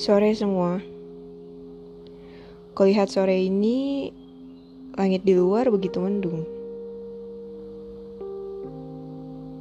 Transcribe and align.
Sore 0.00 0.32
semua. 0.32 0.80
Kulihat 2.72 3.12
sore 3.12 3.36
ini, 3.36 4.08
langit 4.96 5.28
di 5.28 5.36
luar 5.36 5.68
begitu 5.68 6.00
mendung. 6.00 6.48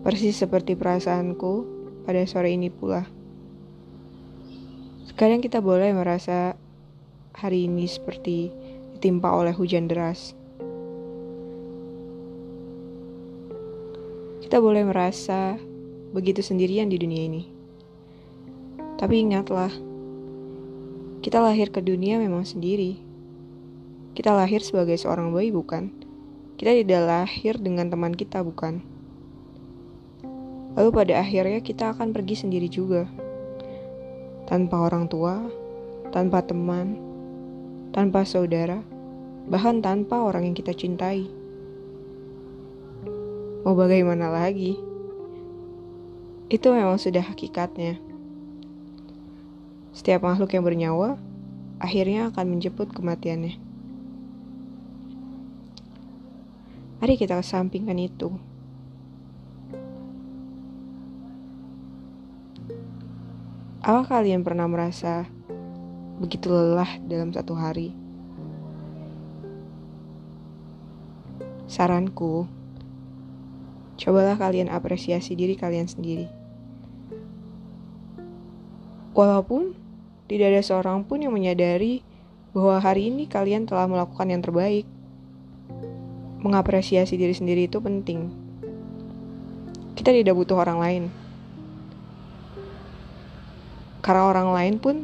Persis 0.00 0.32
seperti 0.32 0.72
perasaanku 0.72 1.68
pada 2.08 2.24
sore 2.24 2.56
ini 2.56 2.72
pula. 2.72 3.04
Sekarang 5.04 5.44
kita 5.44 5.60
boleh 5.60 5.92
merasa 5.92 6.56
hari 7.36 7.68
ini 7.68 7.84
seperti 7.84 8.48
ditimpa 8.96 9.36
oleh 9.36 9.52
hujan 9.52 9.84
deras. 9.84 10.32
Kita 14.40 14.64
boleh 14.64 14.80
merasa 14.80 15.60
begitu 16.16 16.40
sendirian 16.40 16.88
di 16.88 16.96
dunia 16.96 17.20
ini. 17.20 17.42
Tapi 18.96 19.28
ingatlah, 19.28 19.91
kita 21.22 21.38
lahir 21.38 21.70
ke 21.70 21.78
dunia 21.78 22.18
memang 22.18 22.42
sendiri. 22.42 22.98
Kita 24.12 24.34
lahir 24.34 24.58
sebagai 24.58 24.98
seorang 24.98 25.30
bayi, 25.30 25.54
bukan? 25.54 25.94
Kita 26.58 26.74
tidak 26.74 27.02
lahir 27.06 27.62
dengan 27.62 27.86
teman 27.86 28.10
kita, 28.10 28.42
bukan? 28.42 28.82
Lalu 30.74 30.90
pada 30.90 31.22
akhirnya 31.22 31.62
kita 31.62 31.94
akan 31.94 32.10
pergi 32.10 32.42
sendiri 32.42 32.66
juga. 32.66 33.06
Tanpa 34.50 34.82
orang 34.82 35.06
tua, 35.06 35.46
tanpa 36.10 36.42
teman, 36.42 36.98
tanpa 37.94 38.26
saudara, 38.26 38.82
bahkan 39.46 39.78
tanpa 39.78 40.26
orang 40.26 40.50
yang 40.50 40.58
kita 40.58 40.74
cintai. 40.74 41.30
Mau 43.62 43.78
bagaimana 43.78 44.26
lagi? 44.26 44.74
Itu 46.50 46.74
memang 46.74 46.98
sudah 46.98 47.22
hakikatnya. 47.22 48.11
Setiap 49.92 50.24
makhluk 50.24 50.56
yang 50.56 50.64
bernyawa 50.64 51.20
akhirnya 51.76 52.32
akan 52.32 52.56
menjemput 52.56 52.96
kematiannya. 52.96 53.60
Mari 57.02 57.14
kita 57.18 57.36
kesampingkan 57.36 57.98
itu. 57.98 58.32
Apa 63.82 64.06
kalian 64.06 64.46
pernah 64.46 64.70
merasa 64.70 65.26
begitu 66.22 66.54
lelah 66.54 67.02
dalam 67.02 67.34
satu 67.34 67.58
hari? 67.58 67.90
Saranku, 71.66 72.46
cobalah 73.98 74.38
kalian 74.38 74.70
apresiasi 74.70 75.34
diri 75.34 75.58
kalian 75.58 75.90
sendiri. 75.90 76.30
Walaupun 79.18 79.81
tidak 80.32 80.48
ada 80.48 80.62
seorang 80.64 81.04
pun 81.04 81.20
yang 81.20 81.36
menyadari 81.36 82.00
bahwa 82.56 82.80
hari 82.80 83.12
ini 83.12 83.28
kalian 83.28 83.68
telah 83.68 83.84
melakukan 83.84 84.32
yang 84.32 84.40
terbaik. 84.40 84.88
Mengapresiasi 86.40 87.20
diri 87.20 87.36
sendiri 87.36 87.68
itu 87.68 87.84
penting. 87.84 88.32
Kita 89.92 90.08
tidak 90.08 90.32
butuh 90.32 90.56
orang 90.56 90.78
lain. 90.80 91.04
Karena 94.00 94.24
orang 94.24 94.48
lain 94.56 94.74
pun 94.80 94.96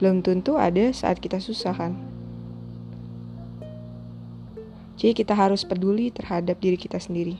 belum 0.00 0.24
tentu 0.24 0.56
ada 0.56 0.88
saat 0.96 1.20
kita 1.20 1.44
susah 1.44 1.76
kan. 1.76 1.92
Jadi 4.96 5.12
kita 5.12 5.36
harus 5.36 5.68
peduli 5.68 6.08
terhadap 6.08 6.56
diri 6.56 6.80
kita 6.80 6.96
sendiri. 6.96 7.36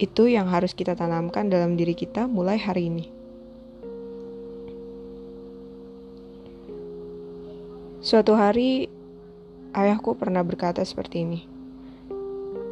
Itu 0.00 0.24
yang 0.24 0.48
harus 0.48 0.72
kita 0.72 0.96
tanamkan 0.96 1.52
dalam 1.52 1.76
diri 1.76 1.92
kita 1.92 2.24
mulai 2.24 2.56
hari 2.56 2.88
ini. 2.88 3.17
Suatu 8.08 8.32
hari, 8.40 8.88
ayahku 9.76 10.16
pernah 10.16 10.40
berkata 10.40 10.80
seperti 10.80 11.28
ini. 11.28 11.44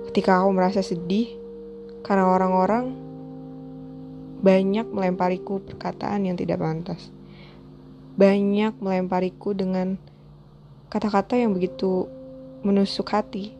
Ketika 0.08 0.40
aku 0.40 0.48
merasa 0.48 0.80
sedih, 0.80 1.36
karena 2.00 2.24
orang-orang 2.24 2.96
banyak 4.40 4.88
melempariku 4.88 5.60
perkataan 5.60 6.24
yang 6.24 6.40
tidak 6.40 6.56
pantas. 6.56 7.12
Banyak 8.16 8.80
melempariku 8.80 9.52
dengan 9.52 10.00
kata-kata 10.88 11.36
yang 11.36 11.52
begitu 11.52 12.08
menusuk 12.64 13.12
hati. 13.12 13.52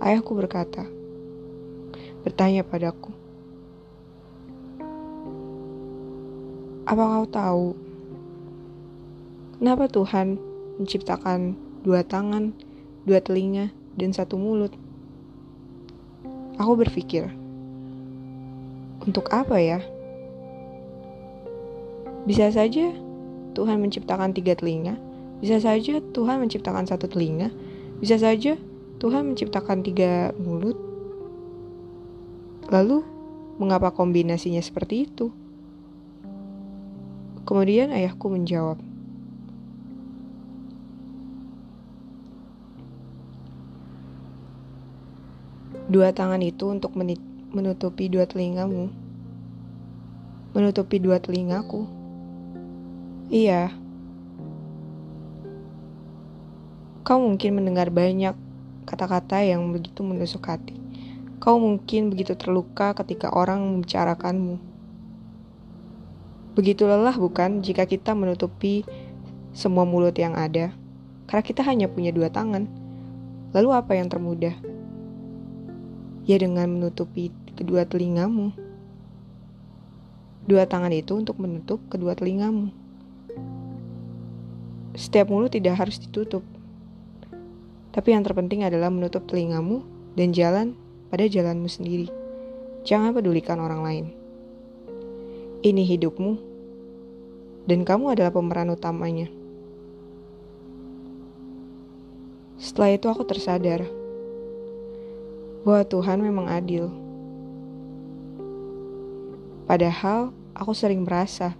Ayahku 0.00 0.32
berkata, 0.32 0.88
bertanya 2.24 2.64
padaku, 2.64 3.12
Apa 6.88 7.04
kau 7.04 7.28
tahu 7.28 7.66
kenapa 9.60 9.92
Tuhan 9.92 10.40
menciptakan 10.80 11.52
dua 11.84 12.00
tangan, 12.00 12.56
dua 13.04 13.20
telinga, 13.20 13.68
dan 14.00 14.16
satu 14.16 14.40
mulut? 14.40 14.72
Aku 16.56 16.80
berpikir, 16.80 17.28
untuk 19.04 19.28
apa 19.28 19.60
ya? 19.60 19.84
Bisa 22.24 22.48
saja 22.48 22.88
Tuhan 23.52 23.84
menciptakan 23.84 24.32
tiga 24.32 24.56
telinga, 24.56 24.96
bisa 25.44 25.60
saja 25.60 26.00
Tuhan 26.16 26.40
menciptakan 26.40 26.88
satu 26.88 27.04
telinga, 27.04 27.52
bisa 28.00 28.16
saja 28.16 28.56
Tuhan 28.96 29.36
menciptakan 29.36 29.84
tiga 29.84 30.32
mulut. 30.40 30.80
Lalu, 32.72 33.04
mengapa 33.60 33.92
kombinasinya 33.92 34.64
seperti 34.64 35.04
itu? 35.04 35.47
Kemudian 37.48 37.96
ayahku 37.96 38.28
menjawab, 38.28 38.76
Dua 45.88 46.12
tangan 46.12 46.44
itu 46.44 46.68
untuk 46.68 46.92
menutupi 47.48 48.12
dua 48.12 48.28
telingamu. 48.28 48.92
Menutupi 50.52 51.00
dua 51.00 51.16
telingaku. 51.16 51.88
Iya. 53.32 53.72
Kau 57.08 57.24
mungkin 57.24 57.56
mendengar 57.56 57.88
banyak 57.88 58.36
kata-kata 58.84 59.40
yang 59.40 59.72
begitu 59.72 60.04
menusuk 60.04 60.44
hati. 60.44 60.76
Kau 61.40 61.56
mungkin 61.56 62.12
begitu 62.12 62.36
terluka 62.36 62.92
ketika 62.92 63.32
orang 63.32 63.64
membicarakanmu. 63.64 64.77
Begitu 66.58 66.90
lelah 66.90 67.14
bukan 67.14 67.62
jika 67.62 67.86
kita 67.86 68.18
menutupi 68.18 68.82
semua 69.54 69.86
mulut 69.86 70.18
yang 70.18 70.34
ada? 70.34 70.74
Karena 71.30 71.42
kita 71.46 71.62
hanya 71.62 71.86
punya 71.86 72.10
dua 72.10 72.34
tangan. 72.34 72.66
Lalu 73.54 73.68
apa 73.70 73.94
yang 73.94 74.10
termudah? 74.10 74.58
Ya 76.26 76.34
dengan 76.34 76.66
menutupi 76.66 77.30
kedua 77.54 77.86
telingamu. 77.86 78.50
Dua 80.50 80.66
tangan 80.66 80.90
itu 80.90 81.14
untuk 81.14 81.38
menutup 81.38 81.78
kedua 81.86 82.18
telingamu. 82.18 82.74
Setiap 84.98 85.30
mulut 85.30 85.54
tidak 85.54 85.78
harus 85.78 86.02
ditutup. 86.02 86.42
Tapi 87.94 88.18
yang 88.18 88.26
terpenting 88.26 88.66
adalah 88.66 88.90
menutup 88.90 89.30
telingamu 89.30 89.86
dan 90.18 90.34
jalan 90.34 90.74
pada 91.06 91.22
jalanmu 91.22 91.70
sendiri. 91.70 92.10
Jangan 92.82 93.14
pedulikan 93.14 93.62
orang 93.62 93.86
lain. 93.86 94.06
Ini 95.62 95.86
hidupmu 95.86 96.47
dan 97.68 97.84
kamu 97.84 98.16
adalah 98.16 98.32
pemeran 98.32 98.72
utamanya. 98.72 99.28
Setelah 102.56 102.96
itu 102.96 103.06
aku 103.12 103.28
tersadar 103.28 103.84
bahwa 105.68 105.84
Tuhan 105.84 106.18
memang 106.24 106.48
adil. 106.48 106.88
Padahal 109.68 110.32
aku 110.56 110.72
sering 110.72 111.04
merasa, 111.04 111.52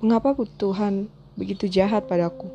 mengapa 0.00 0.32
Tuhan 0.56 1.12
begitu 1.36 1.68
jahat 1.68 2.08
padaku? 2.08 2.48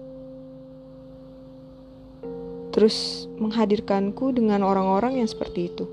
Terus 2.73 3.29
menghadirkanku 3.37 4.33
dengan 4.33 4.65
orang-orang 4.65 5.21
yang 5.21 5.29
seperti 5.29 5.69
itu. 5.69 5.85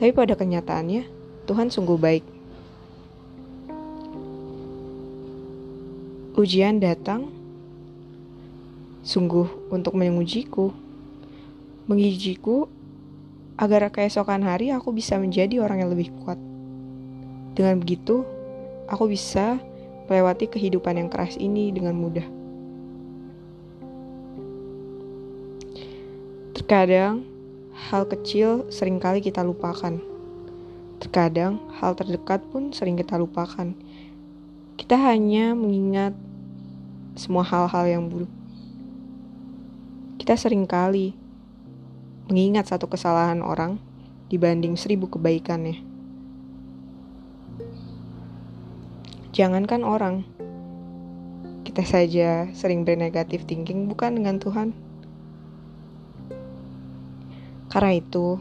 Tapi 0.00 0.10
pada 0.16 0.34
kenyataannya, 0.34 1.04
Tuhan 1.44 1.68
sungguh 1.68 2.00
baik. 2.00 2.31
Ujian 6.32 6.80
datang 6.80 7.28
sungguh 9.04 9.68
untuk 9.68 9.92
mengujiku, 9.92 10.72
mengujiku 11.84 12.72
agar 13.60 13.92
keesokan 13.92 14.40
hari 14.40 14.72
aku 14.72 14.96
bisa 14.96 15.20
menjadi 15.20 15.60
orang 15.60 15.84
yang 15.84 15.92
lebih 15.92 16.08
kuat. 16.24 16.40
Dengan 17.52 17.76
begitu, 17.76 18.24
aku 18.88 19.12
bisa 19.12 19.60
melewati 20.08 20.48
kehidupan 20.48 21.04
yang 21.04 21.12
keras 21.12 21.36
ini 21.36 21.68
dengan 21.68 22.00
mudah. 22.00 22.24
Terkadang, 26.56 27.28
hal 27.92 28.08
kecil 28.08 28.72
sering 28.72 28.96
kali 28.96 29.20
kita 29.20 29.44
lupakan. 29.44 30.00
Terkadang 30.96 31.60
hal 31.76 31.92
terdekat 31.92 32.40
pun 32.48 32.72
sering 32.72 32.96
kita 32.96 33.20
lupakan. 33.20 33.76
Kita 34.92 35.08
hanya 35.08 35.56
mengingat 35.56 36.12
semua 37.16 37.40
hal-hal 37.40 37.88
yang 37.88 38.12
buruk. 38.12 38.28
Kita 40.20 40.36
sering 40.36 40.68
kali 40.68 41.16
mengingat 42.28 42.68
satu 42.68 42.92
kesalahan 42.92 43.40
orang 43.40 43.80
dibanding 44.28 44.76
seribu 44.76 45.08
kebaikannya. 45.08 45.80
Jangankan 49.32 49.80
orang, 49.80 50.28
kita 51.64 51.88
saja 51.88 52.52
sering 52.52 52.84
bernegatif 52.84 53.48
thinking 53.48 53.88
bukan 53.88 54.20
dengan 54.20 54.36
Tuhan. 54.44 54.76
Karena 57.72 57.96
itu, 57.96 58.36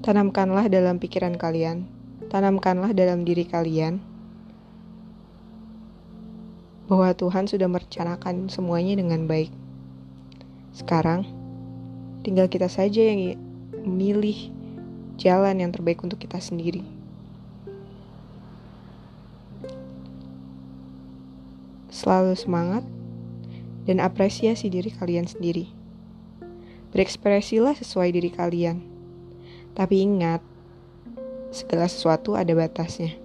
tanamkanlah 0.00 0.72
dalam 0.72 0.96
pikiran 0.96 1.36
kalian, 1.36 1.84
tanamkanlah 2.32 2.96
dalam 2.96 3.28
diri 3.28 3.44
kalian 3.44 4.08
bahwa 6.92 7.08
Tuhan 7.16 7.48
sudah 7.48 7.72
merencanakan 7.72 8.52
semuanya 8.52 9.00
dengan 9.00 9.24
baik. 9.24 9.48
Sekarang, 10.76 11.24
tinggal 12.20 12.52
kita 12.52 12.68
saja 12.68 13.00
yang 13.00 13.40
memilih 13.80 14.52
jalan 15.16 15.56
yang 15.56 15.72
terbaik 15.72 16.04
untuk 16.04 16.20
kita 16.20 16.36
sendiri. 16.36 16.84
Selalu 21.88 22.36
semangat 22.36 22.84
dan 23.88 23.96
apresiasi 23.96 24.68
diri 24.68 24.92
kalian 24.92 25.24
sendiri. 25.24 25.72
Berekspresilah 26.92 27.72
sesuai 27.72 28.12
diri 28.12 28.28
kalian. 28.28 28.84
Tapi 29.72 29.96
ingat, 30.04 30.44
segala 31.56 31.88
sesuatu 31.88 32.36
ada 32.36 32.52
batasnya. 32.52 33.21